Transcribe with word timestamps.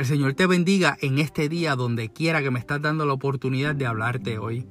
El 0.00 0.06
Señor 0.06 0.32
te 0.32 0.46
bendiga 0.46 0.96
en 1.02 1.18
este 1.18 1.50
día 1.50 1.76
donde 1.76 2.10
quiera 2.10 2.42
que 2.42 2.50
me 2.50 2.58
estás 2.58 2.80
dando 2.80 3.04
la 3.04 3.12
oportunidad 3.12 3.74
de 3.74 3.84
hablarte 3.84 4.38
hoy. 4.38 4.66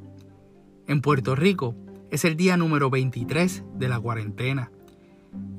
En 0.87 1.01
Puerto 1.01 1.35
Rico 1.35 1.75
es 2.09 2.25
el 2.25 2.35
día 2.35 2.57
número 2.57 2.89
23 2.89 3.63
de 3.75 3.89
la 3.89 3.99
cuarentena. 3.99 4.71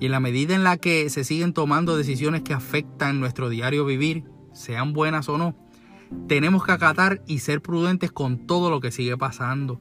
Y 0.00 0.06
en 0.06 0.10
la 0.10 0.18
medida 0.18 0.56
en 0.56 0.64
la 0.64 0.76
que 0.76 1.08
se 1.08 1.22
siguen 1.22 1.52
tomando 1.52 1.96
decisiones 1.96 2.42
que 2.42 2.52
afectan 2.52 3.20
nuestro 3.20 3.48
diario 3.48 3.84
vivir, 3.84 4.24
sean 4.52 4.92
buenas 4.92 5.28
o 5.28 5.38
no, 5.38 5.54
tenemos 6.26 6.64
que 6.64 6.72
acatar 6.72 7.22
y 7.28 7.38
ser 7.38 7.62
prudentes 7.62 8.10
con 8.10 8.48
todo 8.48 8.70
lo 8.70 8.80
que 8.80 8.90
sigue 8.90 9.16
pasando. 9.16 9.80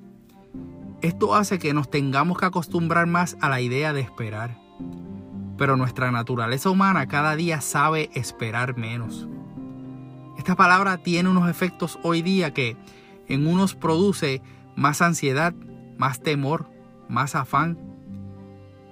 Esto 1.02 1.34
hace 1.34 1.58
que 1.58 1.74
nos 1.74 1.90
tengamos 1.90 2.38
que 2.38 2.46
acostumbrar 2.46 3.08
más 3.08 3.38
a 3.42 3.50
la 3.50 3.60
idea 3.60 3.92
de 3.92 4.02
esperar. 4.02 4.56
Pero 5.58 5.78
nuestra 5.78 6.12
naturaleza 6.12 6.70
humana 6.70 7.08
cada 7.08 7.36
día 7.36 7.60
sabe 7.60 8.12
esperar 8.14 8.78
menos. 8.78 9.28
Esta 10.40 10.56
palabra 10.56 10.96
tiene 10.96 11.28
unos 11.28 11.50
efectos 11.50 12.00
hoy 12.02 12.22
día 12.22 12.54
que 12.54 12.78
en 13.28 13.46
unos 13.46 13.76
produce 13.76 14.42
más 14.78 15.02
ansiedad, 15.02 15.54
más 15.98 16.24
temor, 16.24 16.72
más 17.10 17.36
afán. 17.36 17.78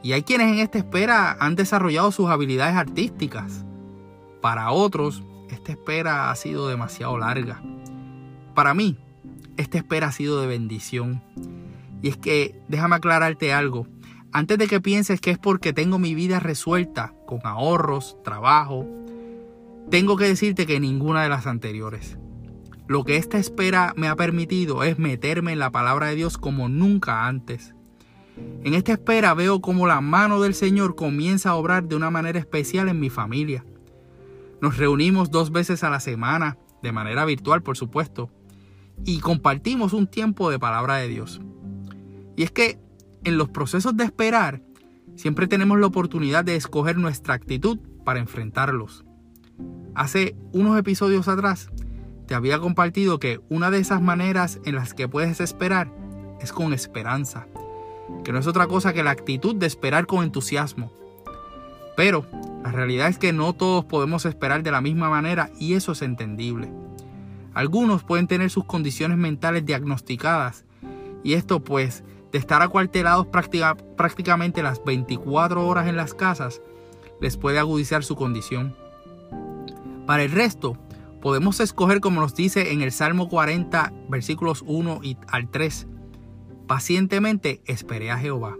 Y 0.03 0.11
hay 0.11 0.23
quienes 0.23 0.51
en 0.51 0.59
esta 0.59 0.77
espera 0.77 1.37
han 1.39 1.55
desarrollado 1.55 2.11
sus 2.11 2.29
habilidades 2.29 2.75
artísticas. 2.75 3.63
Para 4.41 4.71
otros, 4.71 5.23
esta 5.49 5.71
espera 5.71 6.31
ha 6.31 6.35
sido 6.35 6.67
demasiado 6.67 7.17
larga. 7.17 7.63
Para 8.53 8.73
mí, 8.73 8.97
esta 9.55 9.77
espera 9.77 10.07
ha 10.07 10.11
sido 10.11 10.41
de 10.41 10.47
bendición. 10.47 11.23
Y 12.01 12.09
es 12.09 12.17
que, 12.17 12.61
déjame 12.67 12.97
aclararte 12.97 13.53
algo. 13.53 13.87
Antes 14.33 14.57
de 14.57 14.67
que 14.67 14.81
pienses 14.81 15.21
que 15.21 15.31
es 15.31 15.37
porque 15.37 15.71
tengo 15.71 15.97
mi 15.97 16.13
vida 16.13 16.41
resuelta, 16.41 17.13
con 17.25 17.39
ahorros, 17.45 18.17
trabajo, 18.21 18.85
tengo 19.89 20.17
que 20.17 20.25
decirte 20.25 20.65
que 20.65 20.79
ninguna 20.79 21.23
de 21.23 21.29
las 21.29 21.47
anteriores. 21.47 22.17
Lo 22.87 23.03
que 23.03 23.17
esta 23.17 23.37
espera 23.37 23.93
me 23.95 24.07
ha 24.07 24.15
permitido 24.15 24.83
es 24.83 24.99
meterme 24.99 25.53
en 25.53 25.59
la 25.59 25.71
palabra 25.71 26.07
de 26.07 26.15
Dios 26.15 26.37
como 26.37 26.69
nunca 26.69 27.27
antes. 27.27 27.73
En 28.63 28.73
esta 28.73 28.93
espera 28.93 29.33
veo 29.33 29.61
cómo 29.61 29.87
la 29.87 30.01
mano 30.01 30.41
del 30.41 30.53
Señor 30.53 30.95
comienza 30.95 31.51
a 31.51 31.55
obrar 31.55 31.87
de 31.87 31.95
una 31.95 32.11
manera 32.11 32.39
especial 32.39 32.89
en 32.89 32.99
mi 32.99 33.09
familia. 33.09 33.65
Nos 34.61 34.77
reunimos 34.77 35.31
dos 35.31 35.51
veces 35.51 35.83
a 35.83 35.89
la 35.89 35.99
semana, 35.99 36.57
de 36.83 36.91
manera 36.91 37.25
virtual 37.25 37.63
por 37.63 37.77
supuesto, 37.77 38.29
y 39.05 39.19
compartimos 39.19 39.93
un 39.93 40.07
tiempo 40.07 40.49
de 40.49 40.59
palabra 40.59 40.95
de 40.97 41.07
Dios. 41.07 41.39
Y 42.35 42.43
es 42.43 42.51
que 42.51 42.79
en 43.23 43.37
los 43.37 43.49
procesos 43.49 43.95
de 43.95 44.03
esperar, 44.03 44.61
siempre 45.15 45.47
tenemos 45.47 45.79
la 45.79 45.87
oportunidad 45.87 46.43
de 46.43 46.55
escoger 46.55 46.97
nuestra 46.97 47.33
actitud 47.33 47.79
para 48.03 48.19
enfrentarlos. 48.19 49.06
Hace 49.95 50.35
unos 50.51 50.77
episodios 50.77 51.27
atrás 51.27 51.69
te 52.27 52.35
había 52.35 52.59
compartido 52.59 53.19
que 53.19 53.39
una 53.49 53.71
de 53.71 53.79
esas 53.79 54.01
maneras 54.01 54.59
en 54.65 54.75
las 54.75 54.93
que 54.93 55.07
puedes 55.07 55.39
esperar 55.39 55.91
es 56.39 56.51
con 56.51 56.73
esperanza, 56.73 57.47
que 58.23 58.31
no 58.31 58.39
es 58.39 58.47
otra 58.47 58.67
cosa 58.67 58.93
que 58.93 59.03
la 59.03 59.11
actitud 59.11 59.55
de 59.55 59.65
esperar 59.65 60.05
con 60.05 60.23
entusiasmo. 60.23 60.91
Pero 61.95 62.25
la 62.63 62.71
realidad 62.71 63.07
es 63.07 63.17
que 63.17 63.33
no 63.33 63.53
todos 63.53 63.85
podemos 63.85 64.25
esperar 64.25 64.61
de 64.61 64.71
la 64.71 64.81
misma 64.81 65.09
manera 65.09 65.49
y 65.59 65.73
eso 65.73 65.93
es 65.93 66.01
entendible. 66.01 66.69
Algunos 67.53 68.03
pueden 68.03 68.27
tener 68.27 68.51
sus 68.51 68.65
condiciones 68.65 69.17
mentales 69.17 69.65
diagnosticadas 69.65 70.65
y 71.23 71.33
esto 71.33 71.63
pues 71.63 72.03
de 72.31 72.37
estar 72.37 72.61
acuartelados 72.61 73.25
prácticamente 73.27 74.61
las 74.61 74.83
24 74.83 75.65
horas 75.65 75.87
en 75.87 75.95
las 75.95 76.13
casas 76.13 76.61
les 77.19 77.37
puede 77.37 77.57
agudizar 77.57 78.03
su 78.03 78.15
condición. 78.15 78.75
Para 80.07 80.23
el 80.23 80.31
resto, 80.31 80.77
podemos 81.21 81.59
escoger 81.59 81.99
como 81.99 82.21
nos 82.21 82.33
dice 82.33 82.71
en 82.71 82.81
el 82.81 82.93
Salmo 82.93 83.27
40, 83.27 83.91
versículos 84.09 84.63
1 84.65 85.01
y 85.03 85.17
al 85.27 85.51
3, 85.51 85.85
pacientemente 86.65 87.61
esperé 87.65 88.09
a 88.09 88.17
Jehová. 88.17 88.55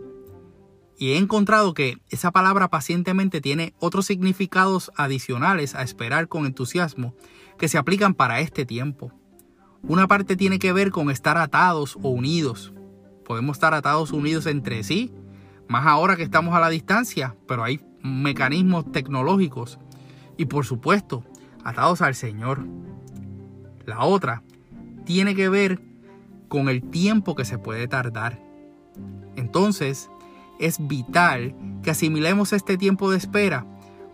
Y 0.98 1.12
he 1.12 1.18
encontrado 1.18 1.74
que 1.74 2.00
esa 2.10 2.32
palabra 2.32 2.68
pacientemente 2.68 3.40
tiene 3.40 3.74
otros 3.80 4.08
significados 4.08 4.92
adicionales 4.98 5.74
a 5.74 5.84
esperar 5.84 6.28
con 6.28 6.46
entusiasmo 6.46 7.16
que 7.58 7.70
se 7.70 7.78
aplican 7.78 8.14
para 8.14 8.42
este 8.42 8.66
tiempo. 8.66 9.14
Una 9.84 10.06
parte 10.06 10.36
tiene 10.36 10.60
que 10.60 10.74
ver 10.74 10.92
con 10.92 11.10
estar 11.10 11.38
atados 11.38 11.98
o 12.02 12.10
unidos. 12.10 12.74
Podemos 13.24 13.56
estar 13.56 13.74
atados 13.74 14.12
unidos 14.12 14.48
entre 14.48 14.84
sí, 14.84 15.14
más 15.70 15.86
ahora 15.86 16.18
que 16.18 16.24
estamos 16.24 16.54
a 16.56 16.60
la 16.60 16.70
distancia, 16.70 17.38
pero 17.48 17.64
hay 17.64 17.80
mecanismos 18.04 18.92
tecnológicos. 18.92 19.80
Y 20.36 20.46
por 20.46 20.66
supuesto, 20.66 21.24
atados 21.68 22.02
al 22.02 22.16
Señor. 22.16 22.66
La 23.86 24.06
otra 24.06 24.42
tiene 25.06 25.36
que 25.36 25.50
ver 25.50 25.82
con 26.48 26.70
el 26.70 26.82
tiempo 26.90 27.36
que 27.36 27.44
se 27.44 27.58
puede 27.58 27.90
tardar. 27.90 28.42
Entonces, 29.36 30.10
es 30.60 30.88
vital 30.88 31.54
que 31.84 31.92
asimilemos 31.92 32.54
este 32.54 32.78
tiempo 32.78 33.12
de 33.12 33.18
espera, 33.18 33.66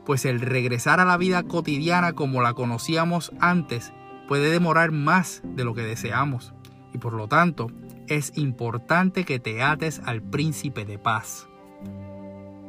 pues 0.04 0.26
el 0.26 0.42
regresar 0.42 1.00
a 1.00 1.06
la 1.06 1.16
vida 1.16 1.44
cotidiana 1.44 2.14
como 2.14 2.42
la 2.42 2.56
conocíamos 2.56 3.32
antes 3.40 3.94
puede 4.28 4.50
demorar 4.50 4.92
más 4.92 5.44
de 5.44 5.64
lo 5.64 5.76
que 5.76 5.84
deseamos 5.84 6.56
y 6.92 6.98
por 6.98 7.14
lo 7.14 7.28
tanto 7.28 7.68
es 8.08 8.36
importante 8.36 9.26
que 9.26 9.40
te 9.40 9.62
ates 9.62 10.02
al 10.06 10.24
príncipe 10.24 10.86
de 10.86 10.98
paz. 10.98 11.48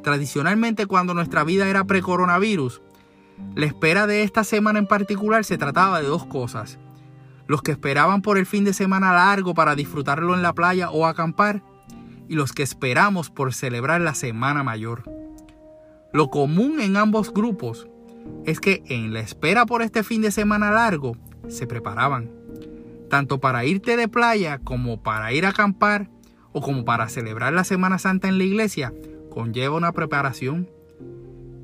Tradicionalmente 0.03 0.85
cuando 0.85 1.15
nuestra 1.15 1.43
vida 1.43 1.67
era 1.67 1.85
pre-coronavirus, 1.85 2.83
la 3.55 3.65
espera 3.65 4.07
de 4.07 4.23
esta 4.23 4.43
semana 4.43 4.79
en 4.79 4.87
particular 4.87 5.45
se 5.45 5.57
trataba 5.57 6.01
de 6.01 6.07
dos 6.07 6.25
cosas. 6.25 6.79
Los 7.47 7.61
que 7.61 7.71
esperaban 7.71 8.21
por 8.21 8.37
el 8.37 8.45
fin 8.45 8.63
de 8.65 8.73
semana 8.73 9.13
largo 9.13 9.53
para 9.53 9.75
disfrutarlo 9.75 10.33
en 10.33 10.41
la 10.41 10.53
playa 10.53 10.89
o 10.89 11.05
acampar 11.05 11.61
y 12.27 12.35
los 12.35 12.53
que 12.53 12.63
esperamos 12.63 13.29
por 13.29 13.53
celebrar 13.53 14.01
la 14.01 14.15
Semana 14.15 14.63
Mayor. 14.63 15.03
Lo 16.11 16.29
común 16.29 16.79
en 16.79 16.97
ambos 16.97 17.33
grupos 17.33 17.87
es 18.45 18.59
que 18.59 18.83
en 18.87 19.13
la 19.13 19.19
espera 19.19 19.65
por 19.65 19.81
este 19.81 20.03
fin 20.03 20.21
de 20.21 20.31
semana 20.31 20.71
largo 20.71 21.17
se 21.47 21.67
preparaban, 21.67 22.31
tanto 23.09 23.39
para 23.39 23.65
irte 23.65 23.97
de 23.97 24.07
playa 24.07 24.59
como 24.59 25.01
para 25.01 25.31
ir 25.33 25.45
a 25.45 25.49
acampar 25.49 26.09
o 26.51 26.61
como 26.61 26.85
para 26.85 27.09
celebrar 27.09 27.53
la 27.53 27.63
Semana 27.63 27.99
Santa 27.99 28.27
en 28.27 28.37
la 28.37 28.45
iglesia, 28.45 28.93
conlleva 29.29 29.75
una 29.75 29.91
preparación. 29.91 30.69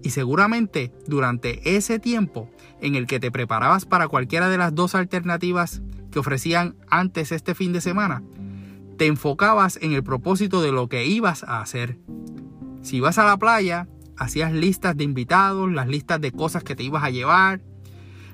Y 0.04 0.10
seguramente 0.12 0.92
durante 1.08 1.76
ese 1.76 2.00
tiempo 2.00 2.50
en 2.82 2.96
el 2.96 3.08
que 3.08 3.20
te 3.20 3.32
preparabas 3.32 3.86
para 3.86 4.08
cualquiera 4.08 4.50
de 4.50 4.58
las 4.58 4.74
dos 4.74 4.96
alternativas 4.96 5.82
que 6.12 6.20
ofrecían 6.20 6.76
antes 6.90 7.32
este 7.32 7.56
fin 7.56 7.72
de 7.74 7.82
semana, 7.82 8.24
te 8.98 9.08
enfocabas 9.08 9.80
en 9.82 9.94
el 9.94 10.04
propósito 10.04 10.62
de 10.62 10.72
lo 10.72 10.88
que 10.90 11.06
ibas 11.06 11.44
a 11.44 11.62
hacer. 11.62 11.98
Si 12.82 12.98
ibas 12.98 13.18
a 13.18 13.26
la 13.26 13.38
playa, 13.38 13.88
hacías 14.18 14.54
listas 14.54 14.98
de 14.98 15.04
invitados, 15.04 15.72
las 15.72 15.88
listas 15.88 16.22
de 16.22 16.32
cosas 16.32 16.64
que 16.64 16.76
te 16.76 16.84
ibas 16.84 17.04
a 17.04 17.10
llevar, 17.10 17.62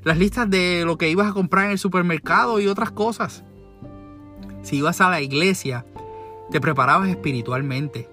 las 0.04 0.18
listas 0.18 0.50
de 0.50 0.84
lo 0.86 0.98
que 0.98 1.10
ibas 1.10 1.28
a 1.28 1.34
comprar 1.34 1.66
en 1.66 1.72
el 1.72 1.80
supermercado 1.80 2.60
y 2.60 2.68
otras 2.68 2.92
cosas. 2.92 3.44
Si 4.62 4.78
ibas 4.78 5.02
a 5.02 5.10
la 5.10 5.22
iglesia, 5.22 5.86
te 6.52 6.62
preparabas 6.62 7.10
espiritualmente. 7.10 8.10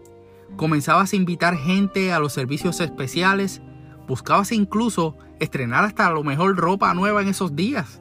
Comenzabas 0.57 1.13
a 1.13 1.17
invitar 1.17 1.57
gente 1.57 2.13
a 2.13 2.19
los 2.19 2.33
servicios 2.33 2.81
especiales. 2.81 3.63
Buscabas 4.07 4.53
incluso 4.53 5.17
estrenar 5.41 5.85
hasta 5.85 6.07
a 6.07 6.13
lo 6.13 6.23
mejor 6.23 6.57
ropa 6.57 6.93
nueva 6.95 7.23
en 7.23 7.29
esos 7.29 7.57
días. 7.57 8.01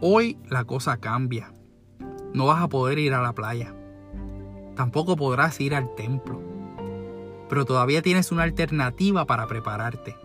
Hoy 0.00 0.38
la 0.48 0.64
cosa 0.64 0.98
cambia 0.98 1.54
no 2.34 2.46
vas 2.46 2.60
a 2.60 2.68
poder 2.68 2.98
ir 2.98 3.14
a 3.14 3.22
la 3.22 3.32
playa. 3.32 3.74
Tampoco 4.74 5.16
podrás 5.16 5.58
ir 5.60 5.74
al 5.74 5.94
templo. 5.94 6.42
Pero 7.48 7.64
todavía 7.64 8.02
tienes 8.02 8.32
una 8.32 8.42
alternativa 8.42 9.24
para 9.24 9.46
prepararte. 9.46 10.16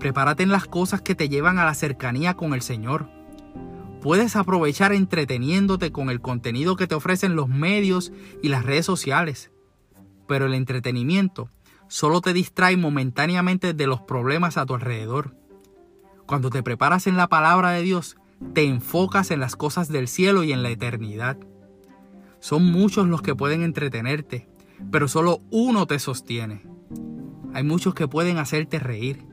Prepárate 0.00 0.42
en 0.42 0.50
las 0.50 0.66
cosas 0.66 1.00
que 1.00 1.14
te 1.14 1.28
llevan 1.28 1.58
a 1.58 1.64
la 1.64 1.74
cercanía 1.74 2.34
con 2.34 2.52
el 2.52 2.62
Señor. 2.62 3.08
Puedes 4.02 4.34
aprovechar 4.34 4.92
entreteniéndote 4.92 5.92
con 5.92 6.10
el 6.10 6.20
contenido 6.20 6.76
que 6.76 6.88
te 6.88 6.96
ofrecen 6.96 7.36
los 7.36 7.48
medios 7.48 8.12
y 8.42 8.48
las 8.48 8.66
redes 8.66 8.84
sociales. 8.84 9.52
Pero 10.26 10.46
el 10.46 10.54
entretenimiento 10.54 11.48
solo 11.88 12.20
te 12.20 12.32
distrae 12.32 12.76
momentáneamente 12.76 13.74
de 13.74 13.86
los 13.86 14.00
problemas 14.00 14.56
a 14.56 14.66
tu 14.66 14.74
alrededor. 14.74 15.36
Cuando 16.26 16.50
te 16.50 16.62
preparas 16.62 17.06
en 17.06 17.16
la 17.16 17.28
palabra 17.28 17.70
de 17.70 17.82
Dios, 17.82 18.16
te 18.52 18.64
enfocas 18.64 19.30
en 19.30 19.40
las 19.40 19.56
cosas 19.56 19.88
del 19.88 20.08
cielo 20.08 20.42
y 20.42 20.52
en 20.52 20.62
la 20.62 20.70
eternidad. 20.70 21.36
Son 22.40 22.64
muchos 22.64 23.06
los 23.06 23.22
que 23.22 23.34
pueden 23.34 23.62
entretenerte, 23.62 24.48
pero 24.90 25.08
solo 25.08 25.40
uno 25.50 25.86
te 25.86 25.98
sostiene. 25.98 26.66
Hay 27.54 27.62
muchos 27.62 27.94
que 27.94 28.08
pueden 28.08 28.38
hacerte 28.38 28.78
reír, 28.78 29.24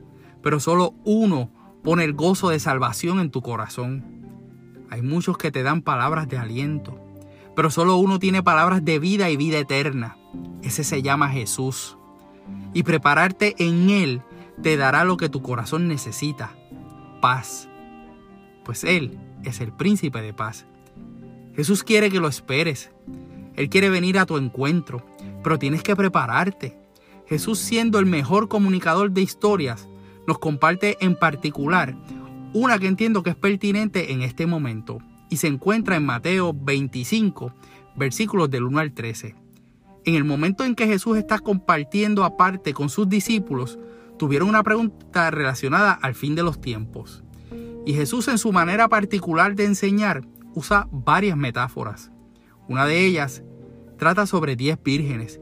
pero 0.42 0.60
solo 0.60 0.94
uno 1.04 1.50
pone 1.82 2.04
el 2.04 2.14
gozo 2.14 2.50
de 2.50 2.60
salvación 2.60 3.20
en 3.20 3.30
tu 3.30 3.42
corazón. 3.42 4.04
Hay 4.90 5.02
muchos 5.02 5.36
que 5.38 5.50
te 5.50 5.62
dan 5.62 5.82
palabras 5.82 6.28
de 6.28 6.38
aliento, 6.38 6.98
pero 7.56 7.70
solo 7.70 7.96
uno 7.96 8.18
tiene 8.18 8.42
palabras 8.42 8.84
de 8.84 8.98
vida 8.98 9.30
y 9.30 9.36
vida 9.36 9.58
eterna. 9.58 10.16
Ese 10.62 10.84
se 10.84 11.02
llama 11.02 11.28
Jesús. 11.28 11.96
Y 12.72 12.82
prepararte 12.82 13.54
en 13.58 13.90
Él 13.90 14.22
te 14.62 14.76
dará 14.76 15.04
lo 15.04 15.16
que 15.16 15.28
tu 15.28 15.42
corazón 15.42 15.88
necesita, 15.88 16.54
paz, 17.20 17.68
pues 18.64 18.84
Él 18.84 19.18
es 19.44 19.60
el 19.60 19.72
príncipe 19.72 20.20
de 20.20 20.32
paz. 20.32 20.66
Jesús 21.54 21.82
quiere 21.84 22.10
que 22.10 22.20
lo 22.20 22.28
esperes. 22.28 22.90
Él 23.56 23.68
quiere 23.68 23.90
venir 23.90 24.18
a 24.18 24.26
tu 24.26 24.38
encuentro, 24.38 25.04
pero 25.42 25.58
tienes 25.58 25.82
que 25.82 25.96
prepararte. 25.96 26.76
Jesús 27.26 27.58
siendo 27.58 27.98
el 27.98 28.06
mejor 28.06 28.48
comunicador 28.48 29.10
de 29.10 29.22
historias, 29.22 29.88
nos 30.26 30.38
comparte 30.38 30.96
en 31.00 31.16
particular 31.16 31.96
una 32.54 32.78
que 32.78 32.86
entiendo 32.86 33.22
que 33.22 33.30
es 33.30 33.36
pertinente 33.36 34.12
en 34.12 34.22
este 34.22 34.46
momento 34.46 34.98
y 35.30 35.38
se 35.38 35.48
encuentra 35.48 35.96
en 35.96 36.04
Mateo 36.04 36.52
25, 36.54 37.52
versículos 37.96 38.50
del 38.50 38.64
1 38.64 38.78
al 38.78 38.92
13. 38.92 39.41
En 40.04 40.14
el 40.14 40.24
momento 40.24 40.64
en 40.64 40.74
que 40.74 40.86
Jesús 40.86 41.16
está 41.16 41.38
compartiendo 41.38 42.24
aparte 42.24 42.74
con 42.74 42.88
sus 42.88 43.08
discípulos, 43.08 43.78
tuvieron 44.18 44.48
una 44.48 44.62
pregunta 44.62 45.30
relacionada 45.30 45.92
al 45.92 46.14
fin 46.14 46.34
de 46.34 46.42
los 46.42 46.60
tiempos. 46.60 47.22
Y 47.86 47.94
Jesús 47.94 48.28
en 48.28 48.38
su 48.38 48.52
manera 48.52 48.88
particular 48.88 49.54
de 49.54 49.64
enseñar 49.64 50.22
usa 50.54 50.88
varias 50.90 51.36
metáforas. 51.36 52.10
Una 52.68 52.86
de 52.86 53.04
ellas 53.04 53.42
trata 53.96 54.26
sobre 54.26 54.56
diez 54.56 54.78
vírgenes. 54.82 55.40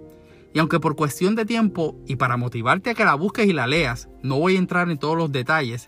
Y 0.52 0.58
aunque 0.58 0.80
por 0.80 0.96
cuestión 0.96 1.34
de 1.36 1.46
tiempo 1.46 1.96
y 2.06 2.16
para 2.16 2.36
motivarte 2.36 2.90
a 2.90 2.94
que 2.94 3.04
la 3.04 3.14
busques 3.14 3.46
y 3.46 3.52
la 3.52 3.66
leas, 3.66 4.08
no 4.22 4.38
voy 4.38 4.56
a 4.56 4.58
entrar 4.58 4.90
en 4.90 4.98
todos 4.98 5.16
los 5.16 5.30
detalles, 5.30 5.86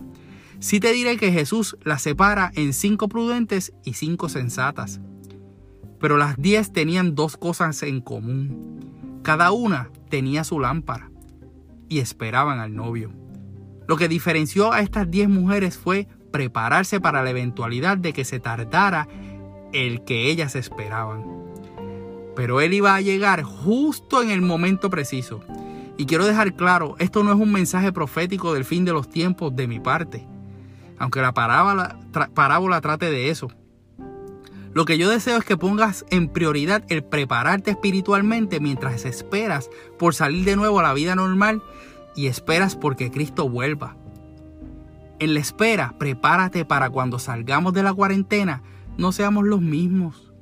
sí 0.60 0.78
te 0.78 0.92
diré 0.92 1.16
que 1.16 1.32
Jesús 1.32 1.76
las 1.82 2.02
separa 2.02 2.52
en 2.54 2.72
cinco 2.72 3.08
prudentes 3.08 3.72
y 3.84 3.94
cinco 3.94 4.28
sensatas. 4.28 5.00
Pero 6.02 6.18
las 6.18 6.36
diez 6.36 6.72
tenían 6.72 7.14
dos 7.14 7.36
cosas 7.36 7.82
en 7.84 8.00
común. 8.00 9.20
Cada 9.22 9.52
una 9.52 9.88
tenía 10.10 10.42
su 10.42 10.58
lámpara 10.58 11.10
y 11.88 12.00
esperaban 12.00 12.58
al 12.58 12.74
novio. 12.74 13.12
Lo 13.86 13.96
que 13.96 14.08
diferenció 14.08 14.72
a 14.72 14.80
estas 14.80 15.08
diez 15.08 15.28
mujeres 15.28 15.78
fue 15.78 16.08
prepararse 16.32 17.00
para 17.00 17.22
la 17.22 17.30
eventualidad 17.30 17.98
de 17.98 18.12
que 18.12 18.24
se 18.24 18.40
tardara 18.40 19.06
el 19.72 20.02
que 20.02 20.28
ellas 20.28 20.56
esperaban. 20.56 21.24
Pero 22.34 22.60
él 22.60 22.74
iba 22.74 22.96
a 22.96 23.00
llegar 23.00 23.44
justo 23.44 24.22
en 24.22 24.30
el 24.30 24.42
momento 24.42 24.90
preciso. 24.90 25.44
Y 25.98 26.06
quiero 26.06 26.26
dejar 26.26 26.56
claro, 26.56 26.96
esto 26.98 27.22
no 27.22 27.32
es 27.32 27.38
un 27.38 27.52
mensaje 27.52 27.92
profético 27.92 28.54
del 28.54 28.64
fin 28.64 28.84
de 28.84 28.92
los 28.92 29.08
tiempos 29.08 29.54
de 29.54 29.68
mi 29.68 29.78
parte, 29.78 30.26
aunque 30.98 31.20
la 31.20 31.32
parábola, 31.32 32.00
parábola 32.34 32.80
trate 32.80 33.08
de 33.08 33.30
eso. 33.30 33.52
Lo 34.74 34.84
que 34.86 34.96
yo 34.96 35.10
deseo 35.10 35.38
es 35.38 35.44
que 35.44 35.56
pongas 35.56 36.06
en 36.10 36.28
prioridad 36.28 36.82
el 36.88 37.04
prepararte 37.04 37.72
espiritualmente 37.72 38.58
mientras 38.58 39.04
esperas 39.04 39.68
por 39.98 40.14
salir 40.14 40.44
de 40.44 40.56
nuevo 40.56 40.80
a 40.80 40.82
la 40.82 40.94
vida 40.94 41.14
normal 41.14 41.62
y 42.16 42.26
esperas 42.26 42.74
porque 42.76 43.10
Cristo 43.10 43.48
vuelva. 43.48 43.96
En 45.18 45.34
la 45.34 45.40
espera, 45.40 45.94
prepárate 45.98 46.64
para 46.64 46.90
cuando 46.90 47.18
salgamos 47.18 47.74
de 47.74 47.82
la 47.82 47.92
cuarentena 47.92 48.62
no 48.96 49.12
seamos 49.12 49.44
los 49.44 49.60
mismos, 49.60 50.32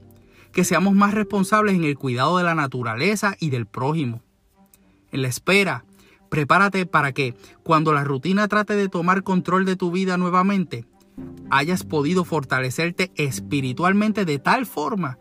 que 0.52 0.64
seamos 0.64 0.94
más 0.94 1.14
responsables 1.14 1.74
en 1.74 1.84
el 1.84 1.98
cuidado 1.98 2.38
de 2.38 2.44
la 2.44 2.54
naturaleza 2.54 3.36
y 3.38 3.50
del 3.50 3.66
prójimo. 3.66 4.22
En 5.12 5.22
la 5.22 5.28
espera, 5.28 5.84
prepárate 6.28 6.86
para 6.86 7.12
que 7.12 7.34
cuando 7.62 7.92
la 7.92 8.04
rutina 8.04 8.48
trate 8.48 8.74
de 8.74 8.88
tomar 8.88 9.22
control 9.22 9.64
de 9.64 9.76
tu 9.76 9.90
vida 9.90 10.16
nuevamente, 10.16 10.84
hayas 11.50 11.84
podido 11.84 12.24
fortalecerte 12.24 13.10
espiritualmente 13.16 14.24
de 14.24 14.38
tal 14.38 14.66
forma 14.66 15.18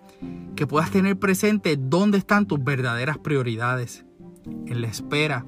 que 0.56 0.68
puedas 0.68 0.92
tener 0.92 1.18
presente 1.18 1.78
dónde 1.78 2.18
están 2.18 2.46
tus 2.46 2.64
verdaderas 2.64 3.18
prioridades. 3.18 4.06
En 4.66 4.82
la 4.82 4.88
espera, 4.88 5.46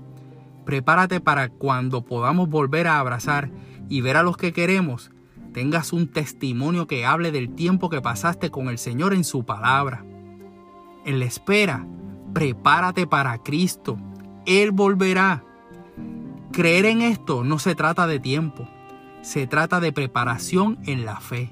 prepárate 0.65 1.19
para 1.19 1.49
cuando 1.49 2.05
podamos 2.05 2.49
volver 2.49 2.87
a 2.87 2.99
abrazar 2.99 3.51
y 3.89 4.01
ver 4.01 4.17
a 4.17 4.23
los 4.23 4.37
que 4.37 4.53
queremos, 4.53 5.11
tengas 5.53 5.91
un 5.93 6.07
testimonio 6.07 6.87
que 6.87 7.05
hable 7.05 7.31
del 7.31 7.53
tiempo 7.53 7.89
que 7.89 8.01
pasaste 8.01 8.49
con 8.49 8.69
el 8.69 8.77
Señor 8.77 9.13
en 9.13 9.23
su 9.23 9.43
palabra. 9.43 10.05
En 11.05 11.19
la 11.19 11.25
espera, 11.25 11.85
prepárate 12.33 13.07
para 13.07 13.37
Cristo. 13.39 13.97
Él 14.45 14.71
volverá. 14.71 15.43
Creer 16.51 16.85
en 16.85 17.01
esto 17.01 17.43
no 17.43 17.59
se 17.59 17.75
trata 17.75 18.07
de 18.07 18.19
tiempo, 18.19 18.67
se 19.21 19.47
trata 19.47 19.79
de 19.79 19.91
preparación 19.91 20.79
en 20.85 21.05
la 21.05 21.19
fe. 21.19 21.51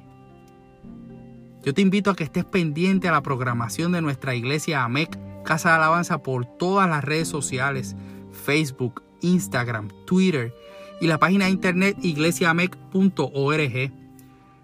Yo 1.63 1.73
te 1.73 1.81
invito 1.81 2.09
a 2.09 2.15
que 2.15 2.23
estés 2.23 2.45
pendiente 2.45 3.07
a 3.07 3.11
la 3.11 3.21
programación 3.21 3.91
de 3.91 4.01
nuestra 4.01 4.33
iglesia 4.33 4.83
AMEC, 4.83 5.19
Casa 5.43 5.69
de 5.69 5.75
Alabanza, 5.75 6.23
por 6.23 6.45
todas 6.45 6.89
las 6.89 7.03
redes 7.03 7.27
sociales, 7.27 7.95
Facebook, 8.31 9.03
Instagram, 9.21 9.89
Twitter 10.05 10.53
y 11.01 11.07
la 11.07 11.17
página 11.17 11.45
de 11.45 11.51
internet 11.51 11.97
iglesiamec.org. 12.01 13.91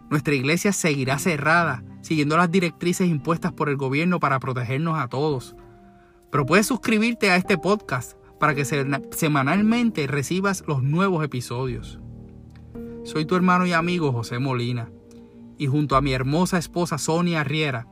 Nuestra 0.09 0.35
iglesia 0.35 0.71
seguirá 0.71 1.19
cerrada, 1.19 1.83
siguiendo 2.01 2.37
las 2.37 2.51
directrices 2.51 3.09
impuestas 3.09 3.51
por 3.51 3.69
el 3.69 3.77
gobierno 3.77 4.19
para 4.19 4.39
protegernos 4.39 4.97
a 4.97 5.07
todos. 5.07 5.55
Pero 6.31 6.45
puedes 6.45 6.67
suscribirte 6.67 7.31
a 7.31 7.35
este 7.35 7.57
podcast 7.57 8.17
para 8.39 8.55
que 8.55 8.65
semanalmente 8.65 10.07
recibas 10.07 10.63
los 10.67 10.83
nuevos 10.83 11.23
episodios. 11.23 11.99
Soy 13.05 13.25
tu 13.25 13.35
hermano 13.35 13.67
y 13.67 13.71
amigo 13.71 14.11
José 14.11 14.39
Molina, 14.39 14.89
y 15.59 15.67
junto 15.67 15.95
a 15.95 16.01
mi 16.01 16.13
hermosa 16.13 16.57
esposa 16.57 16.97
Sonia 16.97 17.43
Riera, 17.43 17.87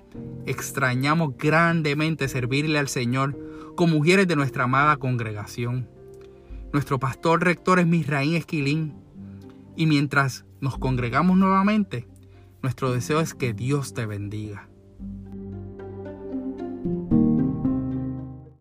extrañamos 0.47 1.37
grandemente 1.37 2.27
servirle 2.27 2.79
al 2.79 2.87
Señor 2.87 3.37
como 3.75 3.97
mujeres 3.97 4.27
de 4.27 4.35
nuestra 4.35 4.63
amada 4.63 4.97
congregación. 4.97 5.87
Nuestro 6.73 6.99
pastor 6.99 7.43
rector 7.43 7.77
es 7.77 7.85
Misraín 7.85 8.33
Esquilín. 8.33 8.95
Y 9.75 9.85
mientras 9.85 10.45
nos 10.61 10.79
congregamos 10.79 11.37
nuevamente, 11.37 12.07
nuestro 12.63 12.91
deseo 12.91 13.19
es 13.19 13.35
que 13.35 13.53
Dios 13.53 13.93
te 13.93 14.07
bendiga. 14.07 14.67